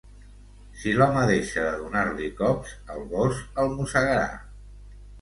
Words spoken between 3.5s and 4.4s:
el mossegarà.